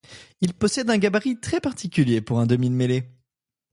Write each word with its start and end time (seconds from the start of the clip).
Il 0.41 0.55
possède 0.55 0.89
un 0.89 0.97
gabarit 0.97 1.39
très 1.39 1.59
particulier 1.61 2.21
pour 2.21 2.39
un 2.39 2.47
demi 2.47 2.71
de 2.71 2.73
mêlée. 2.75 3.03